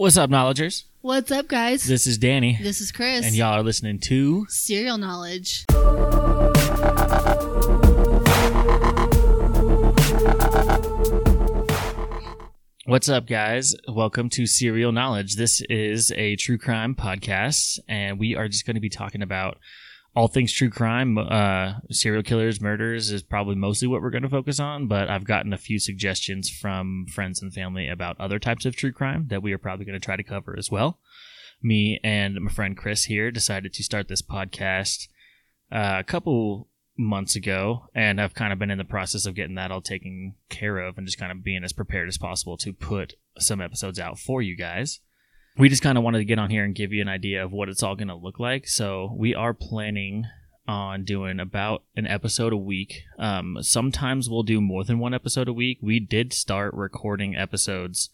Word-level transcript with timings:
What's 0.00 0.16
up, 0.16 0.30
knowledgers? 0.30 0.86
What's 1.02 1.30
up, 1.30 1.46
guys? 1.46 1.84
This 1.84 2.06
is 2.06 2.16
Danny, 2.16 2.58
This 2.62 2.80
is 2.80 2.90
Kris. 2.90 3.22
and 3.22 3.34
y'all 3.34 3.52
are 3.52 3.62
listening 3.62 3.98
to. 4.04 4.46
Serial 4.48 4.96
knowledge. 4.96 5.66
What's 12.86 13.10
up, 13.10 13.26
guys? 13.26 13.74
Welcome 13.86 14.30
to 14.30 14.46
Serial 14.46 14.90
Knowledge. 14.90 15.36
This 15.36 15.60
is 15.68 16.10
a 16.12 16.34
true 16.36 16.56
crime 16.56 16.94
podcast, 16.94 17.78
and 17.86 18.18
we 18.18 18.34
are 18.34 18.48
just 18.48 18.64
going 18.64 18.76
to 18.76 18.80
be 18.80 18.88
talking 18.88 19.20
about 19.20 19.58
all 20.14 20.28
things 20.28 20.52
true 20.52 20.70
crime. 20.70 21.18
Uh, 21.18 21.74
serial 21.90 22.22
killers, 22.22 22.60
murders 22.60 23.10
is 23.10 23.22
probably 23.22 23.54
mostly 23.54 23.86
what 23.86 24.02
we're 24.02 24.10
going 24.10 24.22
to 24.22 24.28
focus 24.28 24.58
on, 24.58 24.88
but 24.88 25.08
I've 25.08 25.24
gotten 25.24 25.52
a 25.52 25.58
few 25.58 25.78
suggestions 25.78 26.50
from 26.50 27.06
friends 27.12 27.40
and 27.40 27.52
family 27.52 27.88
about 27.88 28.20
other 28.20 28.38
types 28.38 28.64
of 28.64 28.74
true 28.74 28.92
crime 28.92 29.26
that 29.28 29.42
we 29.42 29.52
are 29.52 29.58
probably 29.58 29.84
going 29.84 29.98
to 29.98 30.04
try 30.04 30.16
to 30.16 30.22
cover 30.22 30.56
as 30.58 30.70
well. 30.70 30.98
Me 31.62 32.00
and 32.02 32.40
my 32.40 32.50
friend 32.50 32.76
Kris 32.76 33.04
here 33.04 33.30
decided 33.30 33.72
to 33.72 33.84
start 33.84 34.08
this 34.08 34.22
podcast 34.22 35.08
uh, 35.70 35.96
a 35.98 36.04
couple 36.04 36.68
months 36.96 37.36
ago, 37.36 37.86
and 37.94 38.20
I've 38.20 38.34
kind 38.34 38.52
of 38.52 38.58
been 38.58 38.70
in 38.70 38.78
the 38.78 38.84
process 38.84 39.26
of 39.26 39.34
getting 39.34 39.54
that 39.54 39.70
all 39.70 39.80
taken 39.80 40.34
care 40.48 40.78
of 40.78 40.98
and 40.98 41.06
just 41.06 41.18
kind 41.18 41.30
of 41.30 41.44
being 41.44 41.64
as 41.64 41.72
prepared 41.72 42.08
as 42.08 42.18
possible 42.18 42.56
to 42.58 42.72
put 42.72 43.14
some 43.38 43.60
episodes 43.60 43.98
out 44.00 44.18
for 44.18 44.42
you 44.42 44.56
guys. 44.56 45.00
We 45.60 45.68
just 45.68 45.82
kind 45.82 45.98
of 45.98 46.04
wanted 46.04 46.18
to 46.18 46.24
get 46.24 46.38
on 46.38 46.50
here 46.50 46.64
and 46.64 46.74
give 46.74 46.92
you 46.92 47.02
an 47.02 47.08
idea 47.08 47.44
of 47.44 47.52
what 47.52 47.68
it's 47.68 47.82
all 47.82 47.94
going 47.94 48.08
to 48.08 48.14
look 48.14 48.40
like. 48.40 48.66
So 48.66 49.14
we 49.16 49.34
are 49.34 49.52
planning 49.52 50.24
on 50.66 51.04
doing 51.04 51.38
about 51.38 51.82
an 51.96 52.06
episode 52.06 52.52
a 52.52 52.56
week. 52.56 53.02
Um, 53.18 53.58
sometimes 53.60 54.30
we'll 54.30 54.42
do 54.42 54.60
more 54.60 54.84
than 54.84 54.98
one 54.98 55.12
episode 55.12 55.48
a 55.48 55.52
week. 55.52 55.78
We 55.82 56.00
did 56.00 56.32
start 56.32 56.72
recording 56.74 57.36
episodes 57.36 58.08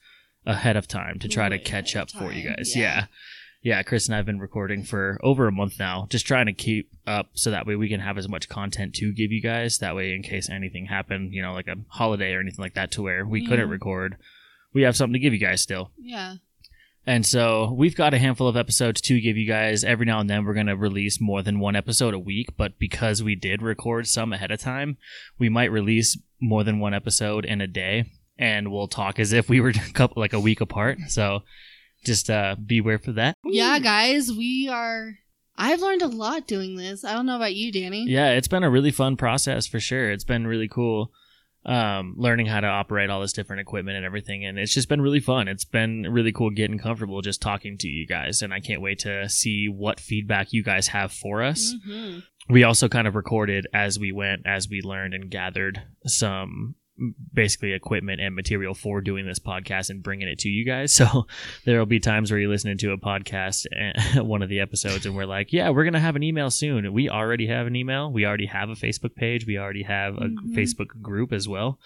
ahead 0.44 0.76
of 0.76 0.88
time 0.88 1.18
to 1.20 1.28
try 1.28 1.48
to 1.48 1.58
catch 1.58 1.94
up 1.94 2.10
for 2.10 2.32
you 2.32 2.48
guys. 2.48 2.74
yeah. 2.74 2.82
yeah. 2.82 3.06
Yeah, 3.62 3.82
Kris 3.82 4.06
and 4.06 4.14
I 4.14 4.18
have 4.18 4.26
been 4.26 4.38
recording 4.38 4.84
for 4.84 5.18
over 5.24 5.48
a 5.48 5.52
month 5.52 5.76
now, 5.76 6.06
just 6.08 6.24
trying 6.24 6.46
to 6.46 6.52
keep 6.52 6.88
up 7.04 7.30
so 7.32 7.50
that 7.50 7.66
way 7.66 7.74
we 7.74 7.88
can 7.88 7.98
have 7.98 8.16
as 8.16 8.28
much 8.28 8.48
content 8.48 8.94
to 8.96 9.12
give 9.12 9.32
you 9.32 9.42
guys. 9.42 9.78
That 9.78 9.96
way, 9.96 10.14
in 10.14 10.22
case 10.22 10.48
anything 10.48 10.86
happened, 10.86 11.32
you 11.32 11.42
know, 11.42 11.52
like 11.52 11.66
a 11.66 11.74
holiday 11.88 12.34
or 12.34 12.40
anything 12.40 12.62
like 12.62 12.74
that, 12.74 12.92
to 12.92 13.02
where 13.02 13.26
we 13.26 13.44
couldn't 13.44 13.68
record, 13.68 14.18
we 14.72 14.82
have 14.82 14.96
something 14.96 15.14
to 15.14 15.18
give 15.18 15.32
you 15.32 15.40
guys 15.40 15.62
still. 15.62 15.90
Yeah. 15.98 16.36
And 17.06 17.24
so 17.24 17.72
we've 17.72 17.94
got 17.94 18.14
a 18.14 18.18
handful 18.18 18.48
of 18.48 18.56
episodes 18.56 19.00
to 19.02 19.20
give 19.20 19.36
you 19.36 19.46
guys. 19.46 19.84
Every 19.84 20.04
now 20.04 20.18
and 20.18 20.28
then 20.28 20.44
we're 20.44 20.54
going 20.54 20.66
to 20.66 20.76
release 20.76 21.20
more 21.20 21.40
than 21.42 21.60
one 21.60 21.76
episode 21.76 22.14
a 22.14 22.18
week, 22.18 22.56
but 22.56 22.78
because 22.80 23.22
we 23.22 23.36
did 23.36 23.62
record 23.62 24.08
some 24.08 24.32
ahead 24.32 24.50
of 24.50 24.60
time, 24.60 24.96
we 25.38 25.48
might 25.48 25.70
release 25.70 26.18
more 26.40 26.64
than 26.64 26.80
one 26.80 26.94
episode 26.94 27.44
in 27.44 27.60
a 27.60 27.66
day 27.66 28.06
and 28.38 28.70
we'll 28.70 28.88
talk 28.88 29.18
as 29.18 29.32
if 29.32 29.48
we 29.48 29.60
were 29.60 29.68
a 29.88 29.92
couple 29.92 30.20
like 30.20 30.32
a 30.32 30.40
week 30.40 30.60
apart. 30.60 30.98
So 31.08 31.42
just 32.04 32.28
uh 32.28 32.56
beware 32.64 32.98
for 32.98 33.12
that. 33.12 33.36
Yeah, 33.44 33.78
guys, 33.78 34.30
we 34.30 34.68
are. 34.70 35.18
I've 35.56 35.80
learned 35.80 36.02
a 36.02 36.08
lot 36.08 36.46
doing 36.46 36.76
this. 36.76 37.04
I 37.04 37.14
don't 37.14 37.26
know 37.26 37.36
about 37.36 37.54
you, 37.54 37.72
Danny. 37.72 38.04
Yeah, 38.06 38.32
it's 38.32 38.48
been 38.48 38.62
a 38.62 38.70
really 38.70 38.90
fun 38.90 39.16
process 39.16 39.66
for 39.66 39.80
sure. 39.80 40.10
It's 40.10 40.24
been 40.24 40.46
really 40.46 40.68
cool 40.68 41.12
um, 41.66 42.14
learning 42.16 42.46
how 42.46 42.60
to 42.60 42.66
operate 42.66 43.10
all 43.10 43.20
this 43.20 43.32
different 43.32 43.60
equipment 43.60 43.96
and 43.96 44.06
everything. 44.06 44.44
And 44.44 44.58
it's 44.58 44.72
just 44.72 44.88
been 44.88 45.00
really 45.00 45.20
fun. 45.20 45.48
It's 45.48 45.64
been 45.64 46.06
really 46.08 46.32
cool 46.32 46.50
getting 46.50 46.78
comfortable 46.78 47.20
just 47.22 47.42
talking 47.42 47.76
to 47.78 47.88
you 47.88 48.06
guys. 48.06 48.40
And 48.40 48.54
I 48.54 48.60
can't 48.60 48.80
wait 48.80 49.00
to 49.00 49.28
see 49.28 49.68
what 49.68 50.00
feedback 50.00 50.52
you 50.52 50.62
guys 50.62 50.88
have 50.88 51.12
for 51.12 51.42
us. 51.42 51.74
hmm 51.84 52.20
We 52.48 52.62
also 52.62 52.88
kind 52.88 53.08
of 53.08 53.16
recorded 53.16 53.66
as 53.74 53.98
we 53.98 54.12
went, 54.12 54.42
as 54.46 54.68
we 54.68 54.80
learned 54.80 55.14
and 55.14 55.28
gathered 55.28 55.82
some 56.06 56.76
basically 57.32 57.72
equipment 57.72 58.20
and 58.20 58.34
material 58.34 58.74
for 58.74 59.00
doing 59.00 59.26
this 59.26 59.38
podcast 59.38 59.90
and 59.90 60.02
bringing 60.02 60.28
it 60.28 60.38
to 60.40 60.48
you 60.48 60.64
guys. 60.64 60.94
So 61.06 61.26
there 61.64 61.78
will 61.78 61.86
be 61.86 62.00
times 62.00 62.30
where 62.30 62.40
you're 62.40 62.48
listening 62.50 62.78
to 62.78 62.92
a 62.92 62.98
podcast, 62.98 63.66
and 63.70 64.26
one 64.28 64.42
of 64.42 64.48
the 64.48 64.60
episodes, 64.60 65.04
and 65.06 65.14
we're 65.14 65.26
like, 65.26 65.52
yeah, 65.52 65.68
we're 65.70 65.84
going 65.84 65.92
to 65.94 66.00
have 66.00 66.16
an 66.16 66.22
email 66.22 66.50
soon. 66.50 66.92
We 66.92 67.08
already 67.10 67.46
have 67.48 67.66
an 67.66 67.76
email. 67.76 68.10
We 68.10 68.24
already 68.24 68.46
have 68.46 68.70
a 68.70 68.74
Facebook 68.74 69.14
page. 69.14 69.46
We 69.46 69.58
already 69.58 69.82
have 69.82 70.16
a 70.16 70.20
Mhm. 70.28 70.54
Facebook 70.54 71.00
group 71.02 71.32
as 71.32 71.46
well. 71.48 71.78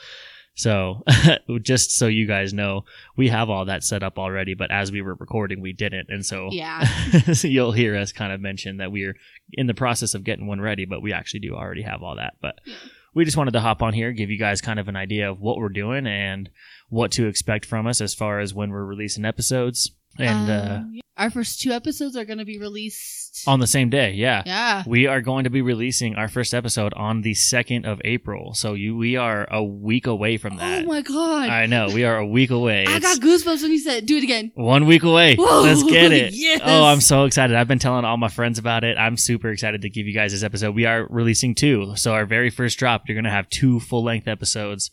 So 0.54 1.02
just 1.62 1.96
so 1.96 2.06
you 2.06 2.26
guys 2.26 2.52
know, 2.52 2.84
we 3.16 3.28
have 3.28 3.48
all 3.50 3.64
that 3.66 3.82
set 3.84 4.02
up 4.02 4.18
already, 4.18 4.54
but 4.54 4.70
as 4.70 4.92
we 4.92 5.00
were 5.00 5.14
recording, 5.14 5.60
we 5.60 5.72
didn't. 5.72 6.08
And 6.10 6.24
so 6.26 6.48
Yeah. 6.52 6.84
so 7.32 7.48
you'll 7.48 7.72
hear 7.72 7.96
us 7.96 8.12
kind 8.12 8.32
of 8.32 8.40
mention 8.40 8.76
that 8.78 8.92
we're 8.92 9.16
in 9.52 9.66
the 9.66 9.74
process 9.74 10.14
of 10.14 10.24
getting 10.24 10.46
one 10.46 10.60
ready, 10.60 10.84
but 10.84 11.02
we 11.02 11.12
actually 11.12 11.40
do 11.40 11.54
already 11.54 11.82
have 11.82 12.02
all 12.02 12.16
that. 12.16 12.34
But 12.42 12.60
Yeah. 12.66 12.74
We 13.14 13.24
just 13.24 13.36
wanted 13.36 13.52
to 13.52 13.60
hop 13.60 13.82
on 13.82 13.92
here, 13.92 14.12
give 14.12 14.30
you 14.30 14.38
guys 14.38 14.60
kind 14.60 14.78
of 14.78 14.88
an 14.88 14.96
idea 14.96 15.30
of 15.30 15.40
what 15.40 15.58
we're 15.58 15.68
doing 15.68 16.06
and 16.06 16.50
what 16.88 17.12
to 17.12 17.26
expect 17.26 17.64
from 17.64 17.86
us 17.86 18.00
as 18.00 18.14
far 18.14 18.40
as 18.40 18.54
when 18.54 18.70
we're 18.70 18.84
releasing 18.84 19.24
episodes. 19.24 19.92
And 20.18 20.50
uh, 20.50 20.74
Um, 20.80 20.90
yeah. 20.94 21.00
our 21.16 21.30
first 21.30 21.60
two 21.60 21.70
episodes 21.72 22.16
are 22.16 22.24
going 22.24 22.38
to 22.38 22.44
be 22.44 22.58
released. 22.58 23.46
on 23.46 23.60
the 23.60 23.66
same 23.66 23.88
day, 23.88 24.12
yeah. 24.12 24.42
yeah. 24.44 24.82
We 24.86 25.06
are 25.06 25.20
going 25.22 25.44
to 25.44 25.50
be 25.50 25.62
releasing 25.62 26.14
our 26.16 26.28
first 26.28 26.52
episode 26.52 26.92
on 26.94 27.22
the 27.22 27.32
2nd 27.32 27.86
of 27.86 28.00
April. 28.04 28.52
So 28.54 28.74
you 28.74 28.96
we 28.96 29.16
are 29.16 29.46
a 29.50 29.62
week 29.62 30.06
away 30.06 30.36
from 30.36 30.56
that. 30.56 30.84
Oh 30.84 30.86
my 30.88 31.00
god. 31.00 31.48
I 31.48 31.66
know, 31.66 31.88
we 31.94 32.04
are 32.04 32.18
a 32.18 32.26
week 32.26 32.50
away. 32.50 32.84
I 32.86 32.98
got 32.98 33.18
goosebumps 33.20 33.62
when 33.62 33.70
you 33.70 33.78
said, 33.78 34.04
"Do 34.06 34.16
it 34.18 34.24
again." 34.24 34.50
One 34.56 34.84
week 34.86 35.04
away. 35.04 35.36
Whoa, 35.36 35.62
Let's 35.62 35.82
get 35.84 36.12
it. 36.12 36.34
yes. 36.34 36.60
Oh, 36.62 36.84
I'm 36.84 37.00
so 37.00 37.24
excited. 37.24 37.56
I've 37.56 37.68
been 37.68 37.78
telling 37.78 38.04
all 38.04 38.16
my 38.18 38.28
friends 38.28 38.58
about 38.58 38.84
it. 38.84 38.98
I'm 38.98 39.16
super 39.16 39.50
excited 39.50 39.80
to 39.82 39.88
give 39.88 40.06
you 40.06 40.12
guys 40.12 40.32
this 40.32 40.42
episode. 40.42 40.74
We 40.74 40.84
are 40.86 41.06
releasing 41.08 41.54
two. 41.54 41.92
So, 41.96 42.12
our 42.12 42.26
very 42.26 42.50
first 42.50 42.78
drop, 42.78 43.08
you're 43.08 43.14
going 43.16 43.24
to 43.24 43.30
have 43.30 43.48
two 43.48 43.80
full 43.80 44.02
length 44.04 44.26
episodes 44.28 44.90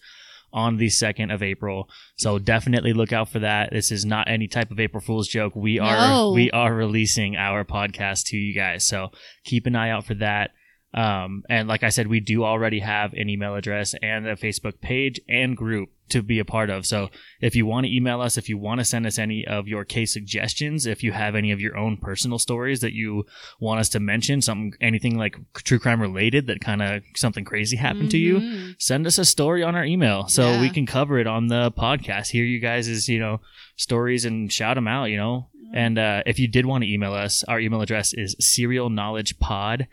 on 0.54 0.78
the 0.78 0.88
2nd 0.88 1.34
of 1.34 1.44
April. 1.44 1.90
So, 2.18 2.40
definitely 2.40 2.94
look 2.94 3.12
out 3.14 3.30
for 3.30 3.40
that. 3.40 3.72
This 3.72 3.92
is 3.92 4.06
not 4.06 4.30
any 4.30 4.48
type 4.48 4.72
of 4.72 4.80
April 4.80 5.02
Fool's 5.02 5.28
joke. 5.28 5.56
We 5.56 5.80
are 5.80 6.08
No. 6.10 6.32
we 6.32 6.50
are 6.52 6.74
releasing 6.74 7.36
our 7.36 7.64
podcast 7.64 8.26
to 8.28 8.38
you 8.38 8.54
guys. 8.54 8.86
So, 8.88 9.12
keep 9.44 9.66
an 9.66 9.76
eye 9.76 9.90
out 9.90 10.06
for 10.06 10.14
that. 10.16 10.52
Um, 10.94 11.44
and 11.50 11.68
like 11.68 11.84
I 11.84 11.90
said, 11.90 12.08
we 12.08 12.20
do 12.22 12.44
already 12.46 12.80
have 12.80 13.14
an 13.14 13.30
email 13.30 13.56
address 13.56 13.94
and 14.02 14.26
a 14.26 14.36
Facebook 14.36 14.80
page 14.82 15.20
and 15.28 15.56
group 15.56 15.90
to 16.10 16.24
be 16.24 16.40
a 16.40 16.46
part 16.46 16.70
of. 16.70 16.86
So 16.86 17.10
if 17.42 17.54
you 17.58 17.66
want 17.66 17.86
to 17.86 17.94
email 17.94 18.22
us, 18.22 18.38
if 18.38 18.48
you 18.48 18.58
want 18.58 18.80
to 18.80 18.86
send 18.86 19.06
us 19.06 19.20
any 19.20 19.46
of 19.46 19.68
your 19.68 19.84
case 19.84 20.14
suggestions, 20.14 20.86
if 20.86 21.04
you 21.04 21.12
have 21.12 21.36
any 21.36 21.52
of 21.52 21.60
your 21.60 21.78
own 21.78 21.98
personal 21.98 22.40
stories 22.40 22.80
that 22.80 22.94
you 22.94 23.26
want 23.60 23.82
us 23.82 23.90
to 23.90 24.00
mention, 24.00 24.42
something, 24.42 24.72
anything 24.80 25.18
like 25.18 25.36
true 25.56 25.78
crime 25.78 26.02
related 26.02 26.48
that 26.48 26.62
kind 26.62 26.82
of 26.82 27.04
something 27.18 27.44
crazy 27.44 27.76
happened 27.76 28.10
to 28.12 28.18
you, 28.18 28.36
Mhm. 28.40 28.76
send 28.82 29.06
us 29.06 29.18
a 29.18 29.26
story 29.26 29.64
on 29.64 29.76
our 29.76 29.84
email 29.86 30.28
so 30.30 30.52
Yeah. 30.52 30.62
we 30.62 30.70
can 30.70 30.86
cover 30.86 31.20
it 31.20 31.28
on 31.28 31.48
the 31.48 31.72
podcast. 31.74 32.30
Hear 32.32 32.46
you 32.46 32.60
guys' 32.60 33.10
you 33.10 33.20
know 33.20 33.42
stories 33.76 34.24
and 34.24 34.52
shout 34.52 34.76
them 34.76 34.88
out. 34.88 35.06
You 35.12 35.18
know, 35.18 35.50
and 35.74 36.00
uh, 36.00 36.24
if 36.26 36.40
you 36.40 36.48
did 36.48 36.66
want 36.66 36.86
to 36.86 36.90
email 36.90 37.14
us, 37.14 37.44
our 37.44 37.60
email 37.60 37.82
address 37.82 38.14
is 38.14 38.34
serialknowledgepod 38.42 39.88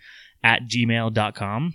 at 0.44 0.68
gmail.com. 0.68 1.74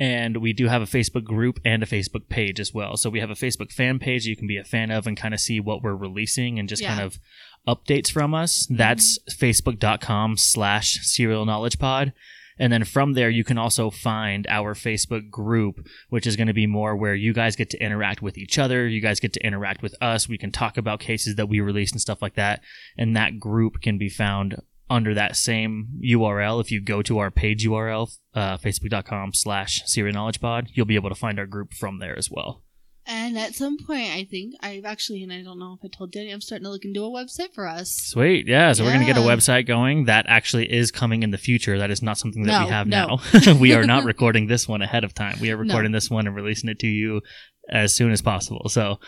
And 0.00 0.36
we 0.36 0.52
do 0.52 0.68
have 0.68 0.80
a 0.80 0.86
Facebook 0.86 1.24
group 1.24 1.58
and 1.64 1.82
a 1.82 1.86
Facebook 1.86 2.28
page 2.28 2.60
as 2.60 2.72
well. 2.72 2.96
So 2.96 3.10
we 3.10 3.20
have 3.20 3.30
a 3.30 3.34
Facebook 3.34 3.72
fan 3.72 3.98
page 3.98 4.26
you 4.26 4.36
can 4.36 4.46
be 4.46 4.56
a 4.56 4.64
fan 4.64 4.92
of 4.92 5.06
and 5.06 5.16
kind 5.16 5.34
of 5.34 5.40
see 5.40 5.58
what 5.58 5.82
we're 5.82 5.94
releasing 5.94 6.58
and 6.58 6.68
just 6.68 6.84
kind 6.84 7.00
of 7.00 7.18
updates 7.66 8.10
from 8.10 8.32
us. 8.32 8.66
Mm-hmm. 8.66 8.76
That's 8.76 9.18
facebook.com 9.30 10.36
slash 10.36 10.98
serial 11.02 11.44
knowledge 11.44 11.78
pod. 11.78 12.12
And 12.60 12.72
then 12.72 12.84
from 12.84 13.12
there, 13.12 13.30
you 13.30 13.44
can 13.44 13.58
also 13.58 13.90
find 13.90 14.46
our 14.48 14.74
Facebook 14.74 15.30
group, 15.30 15.86
which 16.08 16.26
is 16.26 16.36
going 16.36 16.48
to 16.48 16.52
be 16.52 16.66
more 16.66 16.96
where 16.96 17.14
you 17.14 17.32
guys 17.32 17.54
get 17.54 17.70
to 17.70 17.82
interact 17.82 18.20
with 18.20 18.36
each 18.36 18.58
other. 18.58 18.86
You 18.88 19.00
guys 19.00 19.20
get 19.20 19.32
to 19.34 19.46
interact 19.46 19.80
with 19.80 19.94
us. 20.00 20.28
We 20.28 20.38
can 20.38 20.50
talk 20.50 20.76
about 20.76 20.98
cases 20.98 21.36
that 21.36 21.48
we 21.48 21.60
released 21.60 21.94
and 21.94 22.00
stuff 22.00 22.20
like 22.20 22.34
that. 22.34 22.60
And 22.96 23.16
that 23.16 23.38
group 23.38 23.80
can 23.80 23.96
be 23.96 24.08
found 24.08 24.60
under 24.90 25.14
that 25.14 25.36
same 25.36 25.88
URL. 26.04 26.60
If 26.60 26.70
you 26.70 26.80
go 26.80 27.02
to 27.02 27.18
our 27.18 27.30
page 27.30 27.66
URL, 27.66 28.10
uh, 28.34 28.58
facebook.com 28.58 29.34
slash 29.34 29.82
serial 29.86 30.14
knowledge 30.14 30.40
pod, 30.40 30.68
you'll 30.72 30.86
be 30.86 30.96
able 30.96 31.10
to 31.10 31.14
find 31.14 31.38
our 31.38 31.46
group 31.46 31.74
from 31.74 31.98
there 31.98 32.16
as 32.16 32.30
well. 32.30 32.62
And 33.10 33.38
at 33.38 33.54
some 33.54 33.78
point, 33.78 34.10
I 34.10 34.26
think 34.30 34.54
I've 34.60 34.84
actually, 34.84 35.22
and 35.22 35.32
I 35.32 35.42
don't 35.42 35.58
know 35.58 35.78
if 35.80 35.80
I 35.82 35.88
told 35.88 36.12
Danny, 36.12 36.30
I'm 36.30 36.42
starting 36.42 36.64
to 36.64 36.70
look 36.70 36.84
into 36.84 37.02
a 37.04 37.08
website 37.08 37.54
for 37.54 37.66
us. 37.66 37.90
Sweet. 37.90 38.46
Yeah. 38.46 38.72
So 38.72 38.84
we're 38.84 38.92
going 38.92 39.06
to 39.06 39.06
get 39.06 39.16
a 39.16 39.20
website 39.20 39.66
going. 39.66 40.04
That 40.04 40.26
actually 40.28 40.70
is 40.70 40.90
coming 40.90 41.22
in 41.22 41.30
the 41.30 41.38
future. 41.38 41.78
That 41.78 41.90
is 41.90 42.02
not 42.02 42.18
something 42.18 42.42
that 42.42 42.64
we 42.64 42.70
have 42.70 42.86
no. 42.86 43.18
now. 43.32 43.54
we 43.58 43.72
are 43.72 43.84
not 43.84 44.04
recording 44.04 44.46
this 44.46 44.68
one 44.68 44.82
ahead 44.82 45.04
of 45.04 45.14
time. 45.14 45.38
We 45.40 45.50
are 45.50 45.56
recording 45.56 45.92
this 45.92 46.10
one 46.10 46.26
and 46.26 46.36
releasing 46.36 46.68
it 46.68 46.80
to 46.80 46.86
you 46.86 47.22
as 47.70 47.96
soon 47.96 48.12
as 48.12 48.20
possible. 48.20 48.68
So 48.68 48.98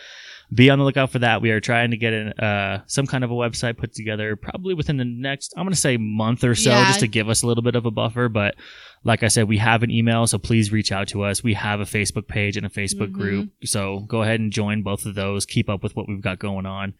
be 0.53 0.69
on 0.69 0.79
the 0.79 0.83
lookout 0.85 1.09
for 1.09 1.19
that. 1.19 1.41
We 1.41 1.51
are 1.51 1.61
trying 1.61 1.91
to 1.91 1.97
get 1.97 2.11
an, 2.13 2.33
uh, 2.33 2.83
some 2.85 3.07
kind 3.07 3.23
of 3.23 3.31
a 3.31 3.33
website 3.33 3.77
put 3.77 3.93
together 3.93 4.35
probably 4.35 4.73
within 4.73 4.97
the 4.97 5.05
next, 5.05 5.53
I'm 5.55 5.63
going 5.63 5.73
to 5.73 5.79
say 5.79 5.95
month 5.97 6.43
or 6.43 6.55
so, 6.55 6.71
Yeah. 6.71 6.85
just 6.87 6.99
to 6.99 7.07
give 7.07 7.29
us 7.29 7.41
a 7.43 7.47
little 7.47 7.63
bit 7.63 7.75
of 7.75 7.85
a 7.85 7.91
buffer. 7.91 8.27
But 8.27 8.55
like 9.03 9.23
I 9.23 9.29
said, 9.29 9.47
we 9.47 9.57
have 9.59 9.81
an 9.81 9.89
email, 9.91 10.27
so 10.27 10.37
please 10.37 10.71
reach 10.71 10.91
out 10.91 11.07
to 11.09 11.23
us. 11.23 11.41
We 11.43 11.53
have 11.53 11.79
a 11.79 11.85
Facebook 11.85 12.27
page 12.27 12.57
and 12.57 12.65
a 12.65 12.69
Facebook 12.69 13.09
Mhm. 13.09 13.13
group. 13.13 13.49
So 13.63 14.01
go 14.01 14.23
ahead 14.23 14.39
and 14.41 14.51
join 14.51 14.81
both 14.83 15.05
of 15.05 15.15
those. 15.15 15.45
Keep 15.45 15.69
up 15.69 15.83
with 15.83 15.95
what 15.95 16.07
we've 16.09 16.21
got 16.21 16.37
going 16.39 16.65
on. 16.65 16.93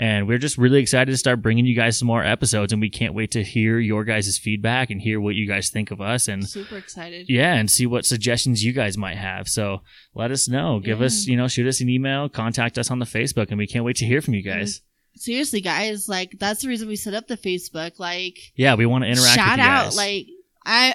And 0.00 0.26
we're 0.26 0.38
just 0.38 0.56
really 0.56 0.80
excited 0.80 1.10
to 1.10 1.16
start 1.18 1.42
bringing 1.42 1.66
you 1.66 1.74
guys 1.76 1.98
some 1.98 2.06
more 2.06 2.24
episodes, 2.24 2.72
and 2.72 2.80
we 2.80 2.88
can't 2.88 3.12
wait 3.12 3.32
to 3.32 3.44
hear 3.44 3.78
your 3.78 4.02
guys' 4.02 4.38
feedback 4.38 4.88
and 4.88 4.98
hear 4.98 5.20
what 5.20 5.34
you 5.34 5.46
guys 5.46 5.68
think 5.68 5.90
of 5.90 6.00
us, 6.00 6.26
and 6.26 6.48
Super 6.48 6.78
excited. 6.78 7.26
yeah, 7.28 7.52
and 7.54 7.70
see 7.70 7.84
what 7.84 8.06
suggestions 8.06 8.64
you 8.64 8.72
guys 8.72 8.96
might 8.96 9.18
have. 9.18 9.46
So 9.46 9.82
let 10.14 10.30
us 10.30 10.48
know. 10.48 10.80
Give 10.80 11.02
us, 11.02 11.26
you 11.26 11.36
know, 11.36 11.48
shoot 11.48 11.66
us 11.66 11.82
an 11.82 11.90
email, 11.90 12.30
contact 12.30 12.78
us 12.78 12.90
on 12.90 12.98
the 12.98 13.04
Facebook, 13.04 13.48
and 13.50 13.58
we 13.58 13.66
can't 13.66 13.84
wait 13.84 13.96
to 13.96 14.06
hear 14.06 14.22
from 14.22 14.32
you 14.32 14.42
guys. 14.42 14.80
seriously, 15.16 15.60
guys, 15.60 16.08
like 16.08 16.30
that's 16.38 16.62
the 16.62 16.68
reason 16.68 16.88
we 16.88 16.96
set 16.96 17.12
up 17.12 17.28
the 17.28 17.36
Facebook. 17.36 17.98
Like, 17.98 18.38
Yeah, 18.54 18.76
we 18.76 18.86
want 18.86 19.04
to 19.04 19.10
interact 19.10 19.34
shout 19.34 19.58
with 19.58 19.66
you 19.66 19.70
out, 19.70 19.94
like 19.96 20.26
I, 20.64 20.94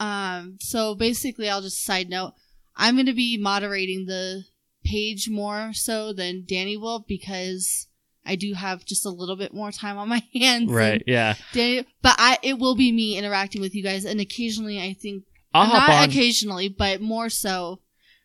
um. 0.00 0.56
So 0.60 0.96
basically, 0.96 1.48
I'll 1.48 1.62
just 1.62 1.84
side 1.84 2.08
note. 2.08 2.32
I'm 2.74 2.96
going 2.96 3.06
to 3.06 3.12
be 3.12 3.36
moderating 3.38 4.06
the 4.06 4.42
page 4.84 5.30
more 5.30 5.70
so 5.72 6.12
than 6.12 6.44
Danny 6.48 6.76
will 6.76 7.04
because 7.06 7.86
I 8.26 8.36
do 8.36 8.54
have 8.54 8.84
just 8.84 9.04
a 9.04 9.10
little 9.10 9.36
bit 9.36 9.52
more 9.52 9.70
time 9.70 9.98
on 9.98 10.08
my 10.08 10.22
hands. 10.34 10.70
right, 10.70 11.02
yeah. 11.06 11.34
But 11.54 12.16
I 12.18 12.38
it 12.42 12.58
will 12.58 12.74
be 12.74 12.90
me 12.92 13.18
interacting 13.18 13.60
with 13.60 13.74
you 13.74 13.82
guys, 13.82 14.04
and 14.04 14.20
occasionally 14.20 14.80
I 14.80 14.94
think 14.94 15.24
I'll 15.52 15.66
hop 15.66 15.88
not 15.88 16.02
on. 16.04 16.08
occasionally, 16.08 16.68
but 16.68 17.00
more 17.00 17.28
so. 17.28 17.80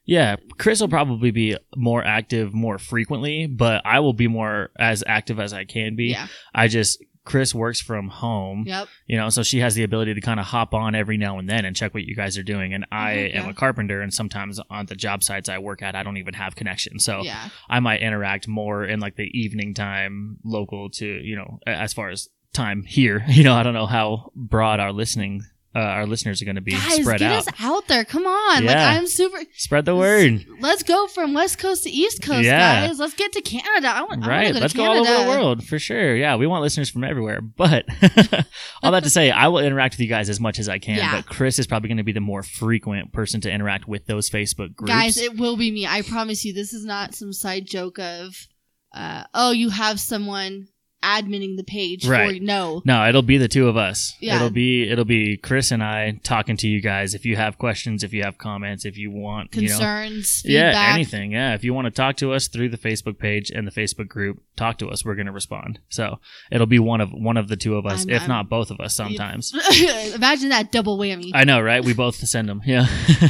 Yeah, 0.05 0.37
Kris 0.57 0.81
will 0.81 0.87
probably 0.87 1.29
be 1.29 1.55
more 1.75 2.03
active 2.03 2.51
more 2.51 2.79
frequently, 2.79 3.45
but 3.45 3.83
I 3.85 3.99
will 3.99 4.13
be 4.13 4.27
more 4.27 4.71
as 4.79 5.03
active 5.05 5.39
as 5.39 5.53
I 5.53 5.65
can 5.65 5.95
be. 5.95 6.05
Yeah. 6.05 6.25
I 6.53 6.67
just 6.67 7.03
Kris 7.29 7.53
works 7.55 7.79
from 7.79 8.09
home, 8.09 8.63
Yep. 8.67 8.87
you 9.07 9.17
know, 9.17 9.29
so 9.29 9.43
she 9.43 9.59
has 9.59 9.75
the 9.75 9.83
ability 9.83 10.13
to 10.15 10.21
kind 10.21 10.39
of 10.39 10.47
hop 10.47 10.73
on 10.73 10.95
every 10.95 11.15
now 11.17 11.37
and 11.39 11.47
then 11.49 11.63
and 11.63 11.75
check 11.75 11.93
what 11.93 12.03
you 12.03 12.15
guys 12.15 12.37
are 12.37 12.43
doing. 12.43 12.73
And 12.73 12.85
I 12.91 13.13
Mhm, 13.13 13.35
am 13.37 13.43
yeah. 13.45 13.49
a 13.51 13.53
carpenter, 13.53 14.01
and 14.01 14.13
sometimes 14.13 14.59
on 14.69 14.87
the 14.87 14.95
job 14.95 15.23
sites 15.23 15.47
I 15.47 15.59
work 15.59 15.81
at, 15.81 15.95
I 15.95 16.03
don't 16.03 16.17
even 16.17 16.33
have 16.33 16.55
connection, 16.55 16.99
so 16.99 17.21
Yeah. 17.23 17.49
I 17.69 17.79
might 17.79 18.01
interact 18.01 18.47
more 18.47 18.83
in 18.85 18.99
like 18.99 19.15
the 19.15 19.29
evening 19.39 19.73
time, 19.73 20.37
local 20.43 20.89
to 20.91 21.05
you 21.05 21.35
know, 21.35 21.59
as 21.67 21.93
far 21.93 22.09
as 22.09 22.27
time 22.53 22.83
here. 22.83 23.23
You 23.29 23.43
know, 23.43 23.53
I 23.55 23.63
don't 23.63 23.73
know 23.75 23.85
how 23.85 24.31
broad 24.35 24.79
our 24.79 24.91
listening. 24.91 25.43
Uh, 25.75 25.79
our 25.79 26.07
listeners 26.07 26.41
are 26.41 26.45
going 26.45 26.55
to 26.55 26.61
be 26.61 26.71
Guys, 26.71 27.01
spread 27.01 27.19
get 27.19 27.31
out. 27.31 27.47
us 27.47 27.53
out 27.59 27.87
there. 27.87 28.03
Come 28.03 28.25
on. 28.25 28.65
Like 28.65 28.75
I'm 28.75 29.05
super 29.05 29.37
Spread 29.53 29.85
the 29.85 29.95
word. 29.95 30.43
Let's 30.59 30.81
go 30.81 31.05
from 31.05 31.35
West 31.35 31.59
Coast 31.59 31.83
to 31.83 31.91
East 31.91 32.23
Coast, 32.23 32.43
Yeah. 32.43 32.87
guys. 32.87 32.97
Let's 32.97 33.13
get 33.13 33.33
to 33.33 33.41
Canada. 33.41 33.87
I 33.87 34.01
want, 34.01 34.25
Right. 34.25 34.47
to 34.47 34.53
go 34.53 34.59
Let's 34.61 34.73
go 34.73 34.85
all 34.85 34.97
over 35.07 35.23
the 35.23 35.29
world 35.29 35.63
for 35.63 35.77
sure. 35.77 36.15
Yeah. 36.15 36.37
We 36.37 36.47
want 36.47 36.63
listeners 36.63 36.89
from 36.89 37.03
everywhere. 37.03 37.41
But 37.41 37.85
all 38.81 38.91
that 38.93 39.03
to 39.03 39.11
say, 39.11 39.29
I 39.29 39.47
will 39.49 39.59
interact 39.59 39.93
with 39.93 39.99
you 39.99 40.07
guys 40.07 40.27
as 40.27 40.39
much 40.39 40.57
as 40.57 40.67
I 40.67 40.79
can. 40.79 40.97
Yeah. 40.97 41.17
But 41.17 41.27
Kris 41.27 41.59
is 41.59 41.67
probably 41.67 41.89
going 41.89 41.97
to 41.97 42.03
be 42.03 42.13
the 42.13 42.19
more 42.19 42.41
frequent 42.41 43.11
person 43.13 43.39
to 43.41 43.51
interact 43.51 43.87
with 43.87 44.07
those 44.07 44.27
Facebook 44.27 44.73
groups. 44.75 44.91
Guys, 44.91 45.17
it 45.17 45.37
will 45.37 45.55
be 45.55 45.69
me. 45.69 45.85
I 45.85 46.01
promise 46.01 46.43
you. 46.45 46.51
This 46.53 46.73
is 46.73 46.83
not 46.83 47.13
some 47.13 47.31
side 47.31 47.67
joke 47.67 47.99
of, 47.99 48.47
uh, 48.93 49.25
oh, 49.35 49.51
you 49.51 49.69
have 49.69 49.99
someone 49.99 50.67
adminning 51.03 51.55
the 51.57 51.63
page 51.63 52.07
Right. 52.07 52.35
you. 52.35 52.41
No. 52.41 52.81
no, 52.85 53.07
it'll 53.07 53.21
be 53.21 53.37
the 53.37 53.47
two 53.47 53.67
of 53.67 53.77
us. 53.77 54.15
Yeah. 54.19 54.35
It'll 54.35 54.49
be 54.49 54.89
it'll 54.89 55.05
be 55.05 55.37
Kris 55.37 55.71
and 55.71 55.83
I 55.83 56.19
talking 56.23 56.57
to 56.57 56.67
you 56.67 56.81
guys. 56.81 57.13
If 57.13 57.25
you 57.25 57.35
have 57.35 57.57
questions, 57.57 58.03
if 58.03 58.13
you 58.13 58.23
have 58.23 58.37
comments, 58.37 58.85
if 58.85 58.97
you 58.97 59.11
want, 59.11 59.55
you 59.55 59.63
know, 59.63 59.67
Concerns, 59.69 60.41
yeah, 60.45 60.91
anything. 60.93 61.31
Yeah, 61.31 61.53
if 61.53 61.63
you 61.63 61.73
want 61.73 61.85
to 61.85 61.91
talk 61.91 62.17
to 62.17 62.33
us 62.33 62.47
through 62.47 62.69
the 62.69 62.77
Facebook 62.77 63.17
page 63.17 63.49
and 63.49 63.65
the 63.65 63.71
Facebook 63.71 64.07
group, 64.07 64.41
talk 64.55 64.77
to 64.79 64.89
us. 64.89 65.05
We're 65.05 65.15
going 65.15 65.27
to 65.27 65.31
respond. 65.31 65.79
So 65.89 66.19
it'll 66.51 66.67
be 66.67 66.79
one 66.79 67.01
of 67.01 67.11
one 67.13 67.37
of 67.37 67.47
the 67.47 67.55
two 67.55 67.75
of 67.75 67.85
us, 67.85 68.01
I'm- 68.01 68.09
if 68.09 68.21
I'm- 68.21 68.29
not 68.29 68.49
both 68.49 68.71
of 68.71 68.79
us. 68.79 68.95
Sometimes. 68.95 69.53
Imagine 70.15 70.49
that 70.49 70.71
double 70.71 70.97
whammy. 70.97 71.31
I 71.33 71.43
know, 71.45 71.61
right? 71.61 71.83
We 71.83 71.93
both 71.93 72.15
send 72.15 72.49
them. 72.49 72.61
Yeah. 72.65 72.87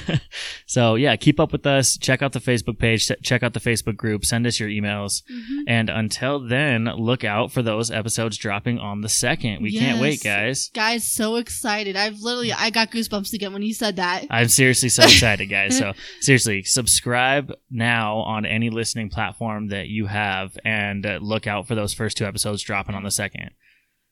so 0.66 0.96
yeah, 0.96 1.16
keep 1.16 1.40
up 1.40 1.52
with 1.52 1.66
us. 1.66 1.98
Check 1.98 2.22
out 2.22 2.34
the 2.34 2.40
Facebook 2.40 2.80
page. 2.80 3.10
Check 3.24 3.44
out 3.44 3.54
the 3.54 3.60
Facebook 3.60 3.96
group. 3.98 4.26
Send 4.26 4.46
us 4.48 4.60
your 4.60 4.70
emails. 4.70 5.22
Mhm. 5.32 5.64
And 5.68 5.90
until 5.90 6.40
then, 6.40 6.86
look 6.98 7.24
out 7.24 7.52
for 7.52 7.59
those 7.62 7.92
episodes 7.92 8.38
dropping 8.38 8.80
on 8.80 9.02
the 9.02 9.10
second. 9.10 9.62
We 9.62 9.78
can't 9.78 10.02
wait, 10.02 10.24
guys. 10.24 10.70
Guys, 10.74 11.10
so 11.10 11.36
excited. 11.36 11.96
I've 11.96 12.20
literally, 12.20 12.54
I 12.54 12.70
got 12.70 12.92
goosebumps 12.92 13.34
again 13.34 13.54
when 13.54 13.62
he 13.62 13.74
said 13.74 13.98
that. 13.98 14.26
I'm 14.30 14.48
seriously 14.48 14.90
so 14.90 15.04
excited, 15.04 15.46
guys. 15.50 15.78
So 15.78 15.94
seriously, 16.22 16.64
subscribe 16.64 17.54
now 17.70 18.18
on 18.18 18.46
any 18.46 18.70
listening 18.70 19.10
platform 19.10 19.70
that 19.70 19.88
you 19.88 20.08
have, 20.08 20.58
and 20.64 21.06
uh, 21.06 21.20
look 21.22 21.48
out 21.48 21.68
for 21.68 21.76
those 21.76 21.94
first 21.94 22.18
two 22.18 22.26
episodes 22.26 22.62
dropping 22.64 22.96
on 22.96 23.04
the 23.04 23.12
second. 23.12 23.52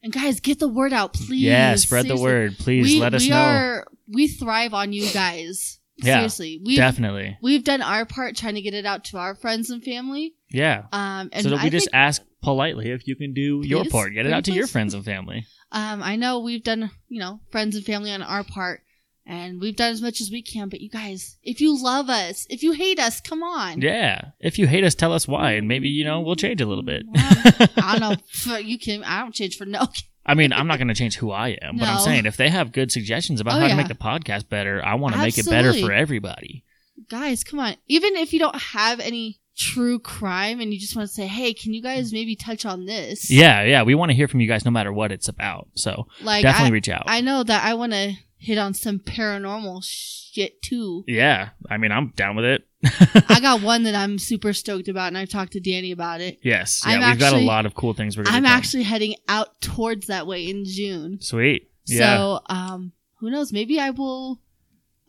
And 0.03 0.13
guys, 0.13 0.39
get 0.39 0.59
the 0.59 0.67
word 0.67 0.94
out, 0.94 1.13
please. 1.13 1.41
yeah, 1.41 1.75
spread 1.75 2.07
the 2.07 2.15
word. 2.15 2.57
Please 2.59 2.85
we, 2.85 3.01
let 3.01 3.13
us 3.13 3.23
we 3.23 3.29
know. 3.29 3.38
Are, 3.38 3.88
we 4.07 4.27
thrive 4.27 4.73
on 4.73 4.94
you 4.94 5.11
guys. 5.11 5.79
Yeah, 5.97 6.15
Seriously. 6.15 6.61
We've, 6.63 6.77
Definitely. 6.77 7.38
we've 7.41 7.63
done 7.63 7.81
our 7.81 8.05
part 8.05 8.35
trying 8.35 8.55
to 8.55 8.61
get 8.61 8.73
it 8.73 8.85
out 8.85 9.05
to 9.05 9.17
our 9.17 9.33
friends 9.35 9.69
and 9.69 9.83
family. 9.83 10.33
Yeah. 10.51 10.83
Um, 10.91 11.29
and 11.33 11.44
so 11.44 11.49
that 11.49 11.59
I 11.59 11.63
we 11.65 11.69
just 11.69 11.88
think, 11.88 11.95
ask 11.95 12.21
politely 12.44 12.91
if 12.91 13.07
you 13.07 13.15
can 13.15 13.33
do 13.33 13.61
your 13.63 13.83
Please? 13.83 13.91
part. 13.91 14.13
Get 14.13 14.25
it 14.25 14.33
out 14.33 14.45
to 14.45 14.51
your 14.53 14.67
friends 14.67 14.94
and 14.94 15.03
family. 15.03 15.45
um, 15.71 16.03
I 16.03 16.15
know 16.15 16.39
we've 16.39 16.63
done, 16.63 16.91
you 17.09 17.19
know, 17.19 17.39
friends 17.51 17.75
and 17.75 17.83
family 17.85 18.11
on 18.11 18.21
our 18.21 18.44
part. 18.44 18.81
And 19.29 19.59
we've 19.59 19.75
done 19.75 19.91
as 19.91 20.01
much 20.01 20.21
as 20.21 20.31
we 20.31 20.41
can, 20.41 20.69
but 20.69 20.79
you 20.79 20.89
guys, 20.89 21.38
if 21.44 21.59
you 21.59 21.77
love 21.83 22.09
us, 22.09 22.47
if 22.49 22.63
you 22.63 22.71
hate 22.71 22.97
us, 22.97 23.19
come 23.19 23.44
on. 23.44 23.81
Yeah. 23.81 24.21
If 24.39 24.57
you 24.57 24.67
hate 24.67 24.85
us, 24.85 24.95
tell 24.95 25.11
us 25.11 25.27
why, 25.27 25.51
and 25.53 25.67
maybe 25.67 25.89
you 25.89 26.05
know 26.05 26.21
we'll 26.21 26.38
change 26.38 26.61
a 26.61 26.65
little 26.65 26.81
bit. 26.85 27.03
I 27.13 27.97
don't 27.99 28.21
know. 28.47 28.57
You 28.59 28.79
can. 28.79 29.03
I 29.03 29.19
don't 29.19 29.33
change 29.35 29.57
for 29.57 29.65
no. 29.65 29.88
I 30.27 30.33
mean, 30.33 30.51
I'm 30.53 30.68
not 30.68 30.77
going 30.77 30.89
to 30.89 30.94
change 30.94 31.15
who 31.18 31.31
I 31.31 31.57
am, 31.62 31.77
but 31.77 31.88
I'm 31.88 31.95
No. 31.95 32.01
saying 32.01 32.25
if 32.25 32.35
they 32.38 32.50
have 32.50 32.71
good 32.71 32.91
suggestions 32.91 33.39
about 33.39 33.57
Oh, 33.57 33.62
how 33.62 33.68
to 33.69 33.75
make 33.75 33.88
the 33.88 33.95
podcast 33.95 34.50
better, 34.50 34.83
I 34.83 34.95
want 34.95 35.15
to 35.15 35.21
make 35.21 35.38
it 35.38 35.45
better 35.50 35.69
for 35.71 35.75
Absolutely. 35.77 35.95
everybody. 35.95 36.63
guys, 37.09 37.44
come 37.44 37.59
on. 37.59 37.75
Even 37.88 38.15
if 38.15 38.33
you 38.33 38.39
don't 38.39 38.59
have 38.59 39.00
any 39.00 39.39
true 39.56 39.97
crime 40.00 40.59
and 40.59 40.74
you 40.74 40.79
just 40.79 40.95
want 40.95 41.07
to 41.07 41.13
say, 41.13 41.25
hey, 41.27 41.53
can 41.53 41.74
you 41.74 41.81
guys 41.81 42.12
maybe 42.12 42.35
touch 42.35 42.65
on 42.65 42.85
this? 42.85 43.31
Yeah, 43.31 43.63
yeah. 43.63 43.83
We 43.83 43.95
want 43.95 44.09
to 44.12 44.15
hear 44.15 44.27
from 44.27 44.41
you 44.41 44.47
guys 44.47 44.65
no 44.65 44.71
matter 44.71 44.91
what 44.91 45.12
it's 45.12 45.27
about. 45.27 45.68
So 45.75 46.07
Like, 46.21 46.41
definitely 46.44 46.71
I, 46.71 46.73
reach 46.73 46.89
out. 46.89 47.03
I 47.07 47.21
know 47.21 47.44
that 47.44 47.63
I 47.63 47.73
want 47.75 47.94
to 47.94 48.13
hit 48.38 48.57
on 48.57 48.73
some 48.73 49.00
paranormal 49.00 49.83
shit 49.88 50.62
too. 50.62 51.03
yeah. 51.07 51.50
I 51.69 51.77
mean, 51.77 51.91
I'm 51.91 52.09
down 52.15 52.35
with 52.35 52.45
it. 52.45 52.67
I 53.29 53.39
got 53.41 53.62
one 53.62 53.83
that 53.83 53.95
I'm 53.95 54.19
super 54.19 54.53
stoked 54.53 54.88
about, 54.88 55.07
and 55.07 55.18
I've 55.18 55.29
talked 55.29 55.53
to 55.53 55.59
Danny 55.59 55.91
about 55.91 56.21
it. 56.21 56.39
yes. 56.44 56.83
Yeah, 56.85 57.00
I'm 57.00 57.12
we've 57.12 57.19
got 57.19 57.33
a 57.33 57.38
lot 57.39 57.65
of 57.65 57.74
cool 57.74 57.94
things 57.94 58.15
we're 58.18 58.24
going 58.24 58.33
to 58.33 58.38
I'm 58.38 58.45
actually 58.45 58.83
heading 58.83 59.15
out 59.27 59.59
towards 59.62 60.07
that 60.07 60.27
way 60.27 60.47
in 60.50 60.63
June. 60.65 61.19
Sweet. 61.21 61.69
Yeah. 61.85 62.18
So, 62.18 62.39
um, 62.47 62.91
who 63.19 63.31
knows? 63.31 63.51
Maybe 63.51 63.79
I 63.79 63.89
will. 63.91 64.41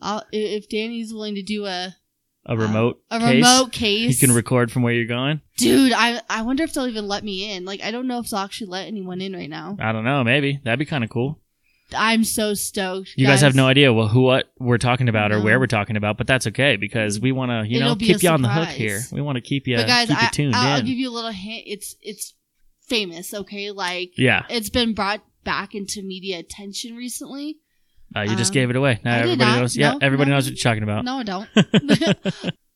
I'll, 0.01 0.23
if 0.31 0.69
Danny's 0.69 1.13
willing 1.13 1.35
to 1.35 1.43
do 1.43 1.65
a 1.65 1.95
a 2.45 2.57
remote 2.57 3.01
a 3.11 3.19
case. 3.19 3.35
remote 3.35 3.65
You 3.65 3.69
case, 3.71 4.19
can 4.19 4.31
record 4.31 4.71
from 4.71 4.81
where 4.81 4.93
you're 4.93 5.05
going. 5.05 5.41
dude. 5.57 5.93
I 5.93 6.21
I 6.29 6.41
wonder 6.41 6.63
if 6.63 6.73
they'll 6.73 6.87
even 6.87 7.07
let 7.07 7.23
me 7.23 7.51
in. 7.51 7.65
Like, 7.65 7.83
I 7.83 7.91
don't 7.91 8.07
know 8.07 8.19
if 8.19 8.29
they'll 8.29 8.39
actually 8.39 8.67
let 8.71 8.87
anyone 8.87 9.21
in 9.21 9.33
right 9.33 9.49
now. 9.49 9.77
I 9.79 9.91
don't 9.91 10.05
know. 10.05 10.23
Maybe 10.23 10.59
that'd 10.63 10.79
be 10.79 10.85
kind 10.85 11.03
of 11.03 11.09
cool. 11.09 11.38
I'm 11.95 12.23
so 12.23 12.53
stoked. 12.53 13.13
You 13.15 13.25
guys 13.25 13.41
have 13.41 13.55
no 13.55 13.67
idea 13.67 13.91
well 13.93 14.07
who 14.07 14.21
what 14.21 14.51
we're 14.59 14.77
talking 14.77 15.09
about 15.09 15.31
or 15.31 15.41
where 15.41 15.59
we're 15.59 15.67
talking 15.67 15.95
about, 15.95 16.17
but 16.17 16.27
that's 16.27 16.47
okay 16.47 16.75
because 16.75 17.19
we 17.19 17.31
want 17.31 17.51
to 17.51 17.67
you 17.67 17.77
It'll 17.77 17.89
know 17.89 17.95
keep 17.95 18.21
you 18.21 18.29
on 18.29 18.41
the 18.41 18.49
hook 18.49 18.69
here. 18.69 19.01
We 19.11 19.21
want 19.21 19.37
to 19.37 19.41
keep 19.41 19.67
you 19.67 19.77
but 19.77 19.87
guys, 19.87 20.07
keep 20.07 20.21
you 20.21 20.27
I, 20.27 20.29
tuned 20.31 20.55
I'll, 20.55 20.67
I'll 20.73 20.79
in. 20.79 20.85
give 20.85 20.97
you 20.97 21.09
a 21.09 21.13
little 21.13 21.31
hint. 21.31 21.63
It's 21.65 21.95
it's 22.01 22.33
famous. 22.81 23.33
Okay, 23.33 23.71
like 23.71 24.11
yeah, 24.17 24.45
it's 24.49 24.69
been 24.69 24.93
brought 24.93 25.21
back 25.43 25.73
into 25.75 26.01
media 26.01 26.39
attention 26.39 26.95
recently. 26.95 27.57
uh, 28.15 28.21
you 28.21 28.35
just 28.35 28.51
um, 28.51 28.53
gave 28.53 28.69
it 28.69 28.75
away. 28.75 28.99
Now 29.03 29.15
I 29.15 29.19
everybody 29.19 29.59
knows. 29.59 29.77
Yeah, 29.77 29.95
everybody 30.01 30.29
no. 30.29 30.35
knows 30.35 30.45
what 30.45 30.63
you're 30.63 30.71
talking 30.71 30.83
about. 30.83 31.05
No, 31.05 31.17
I 31.17 31.23
don't. 31.23 31.49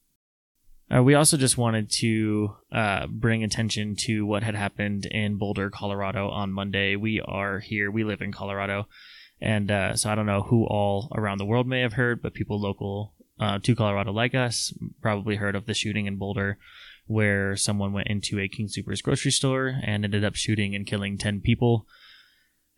Uh, 0.94 1.02
we 1.02 1.16
also 1.16 1.38
just 1.38 1.58
wanted 1.58 1.90
to 1.90 2.56
uh, 2.72 3.08
bring 3.08 3.44
attention 3.44 3.96
to 3.96 4.26
what 4.26 4.44
had 4.44 4.54
happened 4.54 5.06
in 5.08 5.38
Boulder, 5.38 5.70
Colorado 5.70 6.30
on 6.30 6.52
Monday. 6.52 6.96
We 6.96 7.20
are 7.22 7.60
here. 7.60 7.90
We 7.90 8.04
live 8.04 8.22
in 8.22 8.32
Colorado. 8.32 8.88
And 9.42 9.72
uh, 9.72 9.96
so 9.96 10.10
I 10.10 10.16
don't 10.16 10.26
know 10.26 10.44
who 10.44 10.66
all 10.66 11.12
around 11.16 11.40
the 11.40 11.46
world 11.46 11.68
may 11.68 11.82
have 11.82 11.94
heard, 11.94 12.22
but 12.22 12.34
people 12.34 12.62
local 12.62 13.14
uh, 13.40 13.60
to 13.64 13.76
Colorado 13.76 14.12
like 14.12 14.36
us 14.36 14.72
probably 15.02 15.38
heard 15.38 15.56
of 15.56 15.66
the 15.66 15.74
shooting 15.74 16.06
in 16.06 16.18
Boulder 16.18 16.58
where 17.08 17.56
someone 17.56 17.92
went 17.92 18.08
into 18.08 18.40
a 18.40 18.48
King 18.48 18.68
Soopers 18.68 19.04
grocery 19.04 19.32
store 19.32 19.80
and 19.84 20.06
ended 20.06 20.24
up 20.24 20.36
shooting 20.36 20.76
and 20.76 20.88
killing 20.88 21.18
10 21.18 21.42
people. 21.42 21.88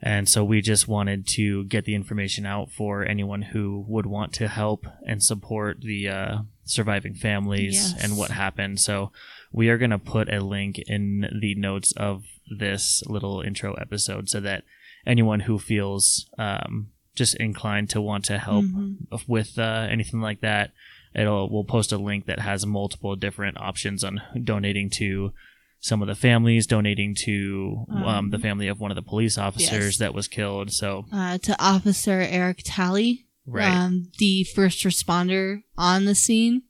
And 0.01 0.27
so 0.27 0.43
we 0.43 0.61
just 0.61 0.87
wanted 0.87 1.27
to 1.29 1.65
get 1.65 1.85
the 1.85 1.95
information 1.95 2.45
out 2.45 2.71
for 2.71 3.03
anyone 3.03 3.41
who 3.41 3.85
would 3.87 4.05
want 4.05 4.33
to 4.33 4.47
help 4.47 4.85
and 5.05 5.21
support 5.21 5.81
the 5.81 6.09
uh, 6.09 6.37
surviving 6.65 7.13
families 7.13 7.73
Yes. 7.75 8.03
and 8.03 8.17
what 8.17 8.31
happened. 8.31 8.79
So 8.79 9.11
we 9.51 9.69
are 9.69 9.77
going 9.77 9.91
to 9.91 9.97
put 9.99 10.31
a 10.33 10.39
link 10.43 10.79
in 10.87 11.27
the 11.41 11.55
notes 11.55 11.91
of 11.93 12.23
this 12.59 13.01
little 13.07 13.41
intro 13.41 13.73
episode 13.75 14.29
so 14.29 14.39
that 14.41 14.63
anyone 15.07 15.41
who 15.41 15.57
feels 15.59 16.29
um, 16.37 16.87
just 17.15 17.35
inclined 17.35 17.89
to 17.91 18.01
want 18.01 18.25
to 18.25 18.37
help 18.39 18.65
Mhm. 18.65 19.27
with 19.27 19.57
uh, 19.57 19.87
anything 19.89 20.19
like 20.21 20.41
that, 20.41 20.71
it'll 21.13 21.49
we'll 21.49 21.63
post 21.63 21.91
a 21.93 21.97
link 21.97 22.25
that 22.25 22.39
has 22.39 22.65
multiple 22.65 23.15
different 23.15 23.57
options 23.57 24.03
on 24.03 24.21
donating 24.43 24.89
to 24.89 25.31
some 25.79 26.01
of 26.01 26.07
the 26.07 26.15
families, 26.15 26.65
donating 26.65 27.13
to 27.15 27.85
um, 27.89 28.03
Um, 28.03 28.29
the 28.31 28.39
family 28.39 28.67
of 28.67 28.79
one 28.79 28.89
of 28.91 28.95
the 28.95 29.03
police 29.03 29.37
officers 29.37 29.85
yes. 29.85 29.97
that 29.99 30.13
was 30.15 30.27
killed. 30.27 30.71
So 30.73 31.05
Uh, 31.11 31.37
to 31.37 31.55
Officer 31.63 32.21
Eric 32.21 32.61
Talley, 32.65 33.24
right, 33.45 33.71
um, 33.71 34.11
the 34.19 34.43
first 34.43 34.83
responder 34.83 35.61
on 35.77 36.05
the 36.05 36.15
scene. 36.15 36.63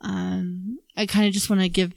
Um, 0.00 0.78
I 0.96 1.06
kind 1.06 1.26
of 1.26 1.32
just 1.32 1.50
want 1.50 1.62
to 1.62 1.68
give 1.68 1.92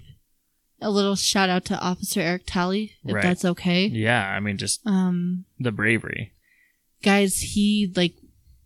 a 0.82 0.90
little 0.92 1.16
shout 1.16 1.50
out 1.50 1.66
to 1.66 1.80
Officer 1.80 2.20
Eric 2.20 2.44
Talley, 2.46 2.94
if 3.06 3.14
Right. 3.16 3.24
that's 3.24 3.46
okay. 3.46 3.86
yeah, 3.88 4.28
I 4.30 4.40
mean 4.40 4.58
just 4.58 4.86
Um, 4.86 5.46
the 5.60 5.72
bravery, 5.72 6.34
guys, 7.02 7.38
he 7.40 7.92
like 7.96 8.16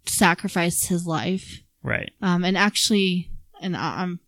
sacrificed 0.06 0.88
his 0.88 1.06
life. 1.06 1.62
right? 1.84 2.12
Um, 2.22 2.44
and 2.44 2.58
actually, 2.58 3.32
and 3.62 3.78
I- 3.78 4.02
um, 4.04 4.20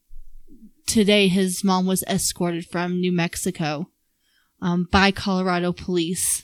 today 0.86 1.28
his 1.28 1.63
mom 1.63 1.86
was 1.86 2.04
escorted 2.04 2.66
from 2.68 3.00
New 3.00 3.12
Mexico. 3.12 3.89
um, 4.62 4.89
by 4.92 5.10
Colorado 5.10 5.72
police 5.72 6.44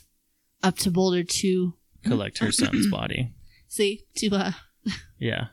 up 0.62 0.78
to 0.78 0.90
Boulder 0.90 1.22
to 1.22 1.74
Collect 2.02 2.38
her 2.38 2.50
son's 2.50 2.90
body. 2.90 3.30
See 3.68 4.04
to 4.16 4.28
uh, 4.34 4.52
Yeah. 5.18 5.48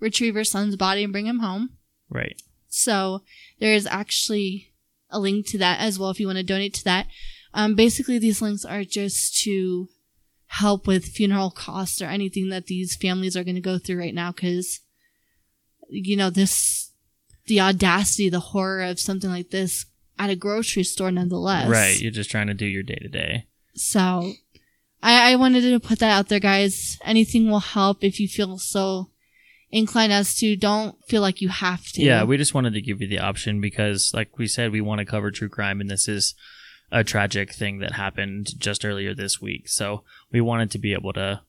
retrieve 0.00 0.34
her 0.34 0.44
son's 0.44 0.76
body 0.76 1.02
and 1.04 1.12
bring 1.12 1.26
him 1.26 1.38
home. 1.40 1.70
Right. 2.10 2.40
So 2.68 3.22
there 3.60 3.74
is 3.74 3.86
actually 3.86 4.72
a 5.10 5.18
link 5.20 5.46
to 5.48 5.58
that 5.58 5.80
as 5.80 5.98
well 5.98 6.10
if 6.10 6.18
you 6.20 6.26
want 6.26 6.38
to 6.38 6.44
donate 6.44 6.74
to 6.74 6.84
that. 6.84 7.06
Um, 7.52 7.74
basically, 7.76 8.18
these 8.18 8.42
links 8.42 8.64
are 8.64 8.82
just 8.84 9.40
to 9.44 9.88
help 10.46 10.86
with 10.86 11.04
funeral 11.06 11.50
costs 11.50 12.02
or 12.02 12.06
anything 12.06 12.48
that 12.48 12.66
these 12.66 12.96
families 12.96 13.36
are 13.36 13.44
going 13.44 13.54
to 13.54 13.60
go 13.60 13.78
through 13.78 13.98
right 13.98 14.14
now 14.14 14.32
because, 14.32 14.80
you 15.88 16.16
know, 16.16 16.30
this, 16.30 16.90
the 17.46 17.60
audacity, 17.60 18.28
the 18.28 18.40
horror 18.40 18.82
of 18.82 18.98
something 18.98 19.30
like 19.30 19.50
this 19.50 19.86
at 20.18 20.30
a 20.30 20.36
grocery 20.36 20.82
store 20.84 21.10
nonetheless. 21.12 21.68
Right. 21.68 22.00
You're 22.00 22.10
just 22.10 22.30
trying 22.30 22.48
to 22.48 22.54
do 22.54 22.66
your 22.66 22.82
day 22.82 22.98
to 23.00 23.08
day. 23.08 23.46
So 23.74 24.32
I, 25.04 25.32
I 25.32 25.36
wanted 25.36 25.60
to 25.60 25.78
put 25.80 25.98
that 26.00 26.10
out 26.10 26.28
there, 26.28 26.40
guys. 26.40 26.98
Anything 27.04 27.50
will 27.50 27.60
help 27.60 28.02
if 28.02 28.18
you 28.18 28.26
feel 28.26 28.58
so 28.58 29.10
inclined 29.70 30.12
as 30.12 30.34
to. 30.36 30.56
Don't 30.56 30.96
feel 31.06 31.20
like 31.20 31.40
you 31.42 31.50
have 31.50 31.84
to. 31.92 32.02
Yeah, 32.02 32.24
we 32.24 32.36
just 32.38 32.54
wanted 32.54 32.72
to 32.72 32.80
give 32.80 33.00
you 33.02 33.08
the 33.08 33.18
option 33.18 33.60
because, 33.60 34.10
like 34.14 34.38
we 34.38 34.46
said, 34.46 34.72
we 34.72 34.80
want 34.80 35.00
to 35.00 35.04
cover 35.04 35.30
true 35.30 35.48
crime, 35.50 35.80
and 35.80 35.90
this 35.90 36.08
is 36.08 36.34
a 36.90 37.04
tragic 37.04 37.52
thing 37.52 37.78
that 37.80 37.92
happened 37.92 38.48
just 38.58 38.84
earlier 38.84 39.14
this 39.14 39.40
week. 39.40 39.68
So 39.68 40.04
we 40.32 40.40
wanted 40.40 40.70
to 40.70 40.78
be 40.78 40.92
able 40.94 41.12
to 41.14 41.42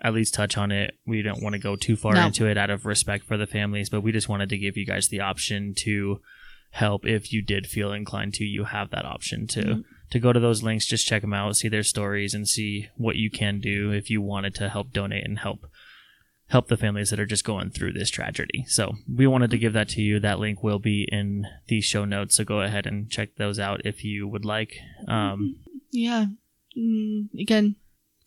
at 0.00 0.14
least 0.14 0.34
touch 0.34 0.56
on 0.56 0.72
it. 0.72 0.94
We 1.06 1.20
don't 1.22 1.42
want 1.42 1.54
to 1.54 1.58
go 1.58 1.76
too 1.76 1.96
far 1.96 2.14
No. 2.14 2.26
into 2.26 2.46
it 2.46 2.56
out 2.58 2.70
of 2.70 2.86
respect 2.86 3.24
for 3.26 3.36
the 3.36 3.46
families, 3.46 3.90
but 3.90 4.02
we 4.02 4.12
just 4.12 4.28
wanted 4.28 4.48
to 4.50 4.58
give 4.58 4.76
you 4.76 4.86
guys 4.86 5.08
the 5.08 5.20
option 5.20 5.74
to 5.78 6.20
help 6.70 7.06
if 7.06 7.32
you 7.32 7.42
did 7.42 7.66
feel 7.66 7.92
inclined 7.92 8.34
to. 8.34 8.44
You 8.44 8.64
have 8.64 8.90
that 8.90 9.04
option 9.04 9.46
to 9.48 9.60
Mhm. 9.62 9.84
To 10.14 10.20
go 10.20 10.32
to 10.32 10.38
those 10.38 10.62
links, 10.62 10.86
just 10.86 11.08
check 11.08 11.22
them 11.22 11.34
out, 11.34 11.56
see 11.56 11.68
their 11.68 11.82
stories, 11.82 12.34
and 12.34 12.46
see 12.46 12.86
what 12.96 13.16
you 13.16 13.28
can 13.32 13.58
do 13.58 13.90
if 13.90 14.08
you 14.10 14.22
wanted 14.22 14.54
to 14.54 14.68
help 14.68 14.92
donate 14.92 15.24
and 15.24 15.40
help 15.40 15.66
help 16.46 16.68
the 16.68 16.76
families 16.76 17.10
that 17.10 17.18
are 17.18 17.26
just 17.26 17.42
going 17.42 17.68
through 17.68 17.92
this 17.92 18.10
tragedy. 18.10 18.64
So 18.68 18.92
we 19.12 19.26
wanted 19.26 19.50
to 19.50 19.58
give 19.58 19.72
that 19.72 19.88
to 19.88 20.00
you. 20.02 20.20
That 20.20 20.38
link 20.38 20.62
will 20.62 20.78
be 20.78 21.08
in 21.10 21.48
the 21.66 21.80
show 21.80 22.04
notes. 22.04 22.36
So 22.36 22.44
go 22.44 22.60
ahead 22.60 22.86
and 22.86 23.10
check 23.10 23.34
those 23.34 23.58
out 23.58 23.80
if 23.84 24.04
you 24.04 24.28
would 24.28 24.44
like. 24.44 24.76
Um, 25.08 25.56
Yeah. 25.90 26.26
Mm, 26.78 27.28
again, 27.36 27.74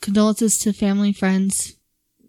condolences 0.01 0.57
to 0.59 0.73
family, 0.73 1.13
friends. 1.13 1.77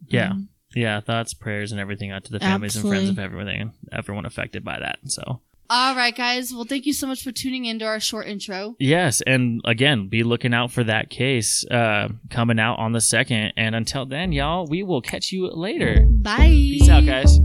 yeah, 0.06 0.30
Um, 0.32 0.50
yeah. 0.72 1.00
Thoughts, 1.00 1.34
prayers, 1.34 1.72
and 1.72 1.80
everything 1.80 2.12
out 2.12 2.22
to 2.26 2.32
the 2.32 2.38
families 2.38 2.76
and 2.76 2.86
friends 2.88 3.08
of 3.08 3.18
everything, 3.18 3.72
everyone 3.90 4.24
affected 4.24 4.62
by 4.62 4.78
that. 4.78 4.98
So 5.06 5.40
all 5.70 5.94
right, 5.94 6.16
guys. 6.16 6.52
Well, 6.52 6.64
thank 6.64 6.86
you 6.86 6.92
so 6.92 7.06
much 7.06 7.22
for 7.22 7.32
tuning 7.32 7.66
into 7.66 7.84
our 7.84 8.00
short 8.00 8.26
intro. 8.26 8.74
yes, 8.78 9.20
and 9.26 9.60
again, 9.64 10.08
be 10.08 10.22
looking 10.22 10.54
out 10.54 10.70
for 10.72 10.84
that 10.84 11.10
case 11.10 11.64
uh, 11.70 12.08
coming 12.30 12.58
out 12.58 12.78
on 12.78 12.92
the 12.92 13.00
second. 13.00 13.52
And 13.56 13.74
until 13.74 14.06
then, 14.06 14.32
y'all, 14.32 14.66
we 14.66 14.82
will 14.82 15.02
catch 15.02 15.32
you 15.32 15.48
later. 15.50 16.06
Bye. 16.08 16.48
Peace 16.48 16.88
out, 16.88 17.04
guys. 17.04 17.38